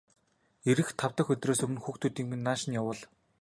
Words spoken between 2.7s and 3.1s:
явуул.